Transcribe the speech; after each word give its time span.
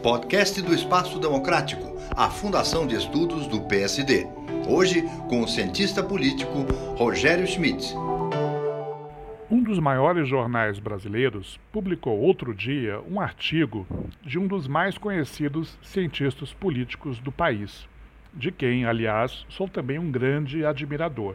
Podcast 0.00 0.62
do 0.62 0.72
Espaço 0.72 1.18
Democrático, 1.18 1.96
a 2.16 2.30
Fundação 2.30 2.86
de 2.86 2.94
Estudos 2.94 3.48
do 3.48 3.62
PSD. 3.62 4.28
Hoje, 4.68 5.02
com 5.28 5.42
o 5.42 5.48
cientista 5.48 6.04
político 6.04 6.62
Rogério 6.96 7.44
Schmidt. 7.48 7.92
Um 9.50 9.60
dos 9.60 9.80
maiores 9.80 10.28
jornais 10.28 10.78
brasileiros 10.78 11.58
publicou 11.72 12.20
outro 12.20 12.54
dia 12.54 13.00
um 13.10 13.20
artigo 13.20 13.84
de 14.22 14.38
um 14.38 14.46
dos 14.46 14.68
mais 14.68 14.96
conhecidos 14.96 15.76
cientistas 15.82 16.52
políticos 16.52 17.18
do 17.18 17.32
país, 17.32 17.88
de 18.32 18.52
quem, 18.52 18.84
aliás, 18.84 19.44
sou 19.48 19.68
também 19.68 19.98
um 19.98 20.12
grande 20.12 20.64
admirador. 20.64 21.34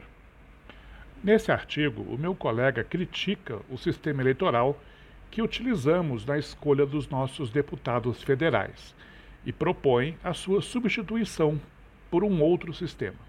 Nesse 1.22 1.52
artigo, 1.52 2.02
o 2.04 2.18
meu 2.18 2.34
colega 2.34 2.82
critica 2.82 3.60
o 3.70 3.78
sistema 3.78 4.22
eleitoral 4.22 4.80
que 5.30 5.42
utilizamos 5.42 6.26
na 6.26 6.38
escolha 6.38 6.86
dos 6.86 7.10
nossos 7.10 7.50
deputados 7.50 8.24
federais 8.24 8.96
e 9.46 9.52
propõe 9.52 10.18
a 10.24 10.34
sua 10.34 10.62
substituição 10.62 11.60
por 12.10 12.24
um 12.24 12.42
outro 12.42 12.74
sistema. 12.74 13.20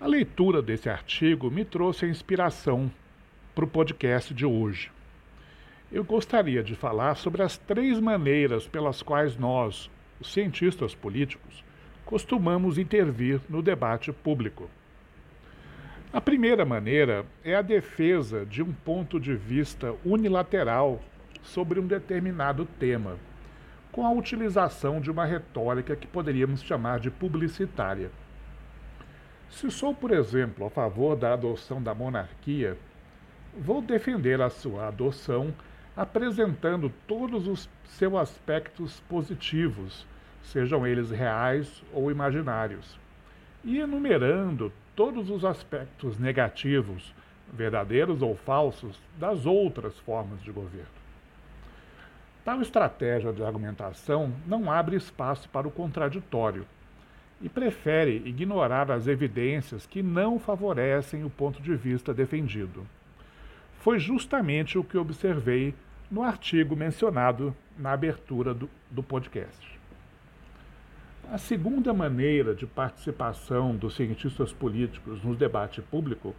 A 0.00 0.06
leitura 0.06 0.62
desse 0.62 0.88
artigo 0.88 1.50
me 1.50 1.64
trouxe 1.64 2.04
a 2.04 2.08
inspiração 2.08 2.90
para 3.54 3.64
o 3.64 3.68
podcast 3.68 4.32
de 4.32 4.46
hoje. 4.46 4.92
Eu 5.90 6.04
gostaria 6.04 6.62
de 6.62 6.74
falar 6.74 7.16
sobre 7.16 7.42
as 7.42 7.56
três 7.56 7.98
maneiras 7.98 8.66
pelas 8.66 9.02
quais 9.02 9.36
nós, 9.36 9.90
os 10.20 10.32
cientistas 10.32 10.94
políticos, 10.94 11.64
costumamos 12.04 12.78
intervir 12.78 13.40
no 13.48 13.62
debate 13.62 14.12
público. 14.12 14.70
A 16.10 16.22
primeira 16.22 16.64
maneira 16.64 17.26
é 17.44 17.54
a 17.54 17.60
defesa 17.60 18.46
de 18.46 18.62
um 18.62 18.72
ponto 18.72 19.20
de 19.20 19.34
vista 19.34 19.94
unilateral 20.02 21.02
sobre 21.42 21.78
um 21.78 21.86
determinado 21.86 22.64
tema, 22.64 23.18
com 23.92 24.06
a 24.06 24.10
utilização 24.10 25.02
de 25.02 25.10
uma 25.10 25.26
retórica 25.26 25.94
que 25.94 26.06
poderíamos 26.06 26.62
chamar 26.62 26.98
de 26.98 27.10
publicitária. 27.10 28.10
Se 29.50 29.70
sou, 29.70 29.94
por 29.94 30.10
exemplo, 30.10 30.64
a 30.64 30.70
favor 30.70 31.14
da 31.14 31.34
adoção 31.34 31.82
da 31.82 31.94
monarquia, 31.94 32.78
vou 33.54 33.82
defender 33.82 34.40
a 34.40 34.48
sua 34.48 34.88
adoção 34.88 35.52
apresentando 35.94 36.90
todos 37.06 37.46
os 37.46 37.68
seus 37.84 38.14
aspectos 38.14 38.98
positivos, 39.10 40.06
sejam 40.42 40.86
eles 40.86 41.10
reais 41.10 41.82
ou 41.92 42.10
imaginários, 42.10 42.98
e 43.62 43.78
enumerando 43.78 44.72
todos 44.98 45.30
os 45.30 45.44
aspectos 45.44 46.18
negativos, 46.18 47.14
verdadeiros 47.52 48.20
ou 48.20 48.34
falsos, 48.34 49.00
das 49.16 49.46
outras 49.46 49.96
formas 50.00 50.42
de 50.42 50.50
governo. 50.50 50.88
Tal 52.44 52.60
estratégia 52.60 53.32
de 53.32 53.40
argumentação 53.40 54.32
não 54.44 54.68
abre 54.68 54.96
espaço 54.96 55.48
para 55.50 55.68
o 55.68 55.70
contraditório 55.70 56.66
e 57.40 57.48
prefere 57.48 58.24
ignorar 58.26 58.90
as 58.90 59.06
evidências 59.06 59.86
que 59.86 60.02
não 60.02 60.36
favorecem 60.36 61.22
o 61.22 61.30
ponto 61.30 61.62
de 61.62 61.76
vista 61.76 62.12
defendido. 62.12 62.84
Foi 63.78 64.00
justamente 64.00 64.76
o 64.76 64.82
que 64.82 64.98
observei 64.98 65.76
no 66.10 66.24
artigo 66.24 66.74
mencionado 66.74 67.54
na 67.78 67.92
abertura 67.92 68.52
do, 68.52 68.68
do 68.90 69.04
podcast. 69.04 69.77
A 71.30 71.36
segunda 71.36 71.92
maneira 71.92 72.54
de 72.54 72.66
participação 72.66 73.76
dos 73.76 73.96
cientistas 73.96 74.50
políticos 74.50 75.22
no 75.22 75.34
debate 75.34 75.82
público 75.82 76.34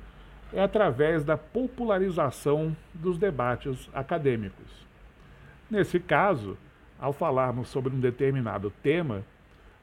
é 0.52 0.64
através 0.64 1.24
da 1.24 1.38
popularização 1.38 2.76
dos 2.92 3.16
debates 3.20 3.88
acadêmicos. 3.94 4.66
Nesse 5.70 6.00
caso, 6.00 6.58
ao 7.00 7.14
falarmos 7.14 7.68
sobre 7.68 7.96
um 7.96 8.00
determinado 8.00 8.74
tema, 8.82 9.24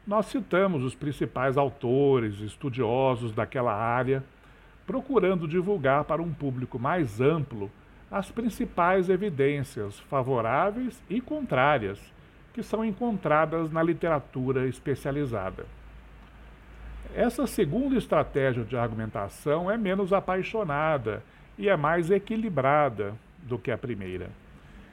nós 0.04 0.26
citamos 0.26 0.82
os 0.82 0.96
principais 0.96 1.56
autores, 1.56 2.40
estudiosos 2.40 3.30
daquela 3.30 3.72
área, 3.72 4.24
procurando 4.88 5.46
divulgar 5.46 6.02
para 6.02 6.20
um 6.20 6.32
público 6.34 6.80
mais 6.80 7.20
amplo 7.20 7.70
as 8.10 8.32
principais 8.32 9.08
evidências 9.08 10.00
favoráveis 10.00 11.00
e 11.08 11.20
contrárias 11.20 12.15
que 12.56 12.62
são 12.62 12.82
encontradas 12.82 13.70
na 13.70 13.82
literatura 13.82 14.66
especializada. 14.66 15.66
Essa 17.14 17.46
segunda 17.46 17.98
estratégia 17.98 18.64
de 18.64 18.74
argumentação 18.74 19.70
é 19.70 19.76
menos 19.76 20.10
apaixonada 20.10 21.22
e 21.58 21.68
é 21.68 21.76
mais 21.76 22.10
equilibrada 22.10 23.12
do 23.42 23.58
que 23.58 23.70
a 23.70 23.76
primeira. 23.76 24.30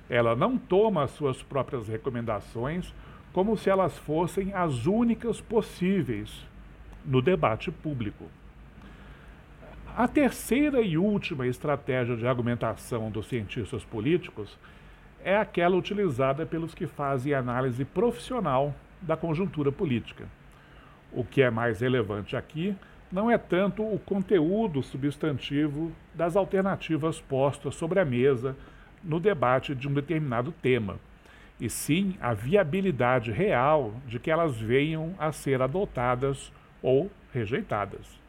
Ela 0.09 0.35
não 0.35 0.57
toma 0.57 1.03
as 1.03 1.11
suas 1.11 1.41
próprias 1.41 1.87
recomendações 1.87 2.93
como 3.31 3.55
se 3.55 3.69
elas 3.69 3.97
fossem 3.97 4.53
as 4.53 4.85
únicas 4.85 5.39
possíveis 5.39 6.45
no 7.05 7.21
debate 7.21 7.71
público. 7.71 8.25
A 9.95 10.05
terceira 10.05 10.81
e 10.81 10.97
última 10.97 11.47
estratégia 11.47 12.17
de 12.17 12.27
argumentação 12.27 13.09
dos 13.09 13.27
cientistas 13.27 13.85
políticos 13.85 14.59
é 15.23 15.37
aquela 15.37 15.75
utilizada 15.75 16.45
pelos 16.45 16.73
que 16.73 16.87
fazem 16.87 17.33
análise 17.33 17.83
profissional 17.85 18.73
da 19.01 19.15
conjuntura 19.15 19.71
política. 19.71 20.25
O 21.11 21.23
que 21.23 21.41
é 21.41 21.49
mais 21.49 21.81
relevante 21.81 22.35
aqui 22.35 22.75
não 23.11 23.29
é 23.29 23.37
tanto 23.37 23.83
o 23.83 23.99
conteúdo 23.99 24.81
substantivo 24.81 25.91
das 26.13 26.35
alternativas 26.35 27.21
postas 27.21 27.75
sobre 27.75 27.99
a 27.99 28.05
mesa 28.05 28.55
no 29.03 29.19
debate 29.19 29.75
de 29.75 29.87
um 29.87 29.93
determinado 29.93 30.51
tema, 30.51 30.97
e 31.59 31.69
sim 31.69 32.15
a 32.19 32.33
viabilidade 32.33 33.31
real 33.31 33.93
de 34.07 34.17
que 34.17 34.31
elas 34.31 34.57
venham 34.57 35.13
a 35.19 35.31
ser 35.31 35.61
adotadas 35.61 36.51
ou 36.81 37.11
rejeitadas. 37.31 38.19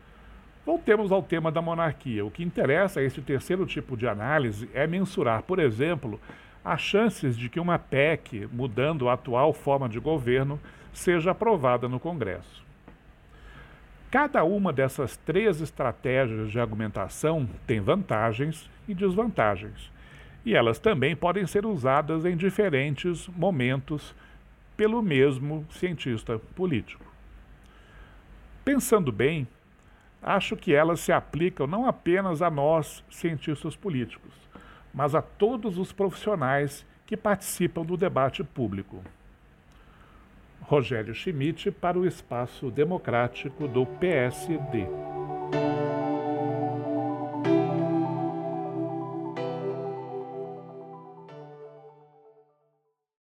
Voltemos 0.67 1.13
ao 1.13 1.23
tema 1.23 1.53
da 1.53 1.61
monarquia. 1.61 2.25
O 2.25 2.31
que 2.31 2.43
interessa 2.43 3.01
a 3.01 3.03
este 3.03 3.21
terceiro 3.21 3.67
tipo 3.67 3.97
de 3.97 4.09
análise 4.09 4.69
é 4.73 4.87
mensurar, 4.87 5.43
por 5.43 5.59
exemplo, 5.59 6.19
as 6.65 6.81
chances 6.81 7.37
de 7.37 7.49
que 7.49 7.61
uma 7.61 7.79
PEC, 7.79 8.49
mudando 8.51 9.09
a 9.09 9.13
atual 9.13 9.53
forma 9.53 9.89
de 9.89 10.01
governo, 10.01 10.59
seja 10.93 11.33
aprovada 11.33 11.89
no 11.89 12.01
Congresso. 12.01 12.65
Cada 14.11 14.45
uma 14.45 14.73
dessas 14.73 15.17
três 15.17 15.61
estratégias 15.61 16.51
de 16.51 16.59
argumentação 16.59 17.49
tem 17.67 17.81
vantagens 17.81 18.71
e 18.89 18.95
desvantagens, 18.95 19.91
e 20.45 20.55
elas 20.55 20.79
também 20.79 21.17
podem 21.17 21.47
ser 21.47 21.67
usadas 21.67 22.25
em 22.25 22.37
diferentes 22.37 23.29
momentos 23.29 24.15
pelo 24.77 25.03
mesmo 25.03 25.67
cientista 25.71 26.39
político. 26.55 27.05
Pensando 28.65 29.13
bem, 29.13 29.47
acho 30.23 30.57
que 30.57 30.73
elas 30.73 31.01
se 31.01 31.13
aplicam 31.13 31.67
não 31.67 31.87
apenas 31.87 32.41
a 32.41 32.49
nós, 32.49 33.05
cientistas 33.11 33.77
políticos, 33.77 34.33
mas 34.95 35.15
a 35.15 35.21
todos 35.21 35.77
os 35.77 35.93
profissionais 35.93 36.87
que 37.05 37.17
participam 37.17 37.85
do 37.85 37.97
debate 37.97 38.45
público. 38.45 39.03
Rogério 40.63 41.15
Schmidt 41.15 41.71
para 41.71 41.99
o 41.99 42.07
Espaço 42.07 42.71
Democrático 42.71 43.69
do 43.69 43.85
PSD. 43.85 44.87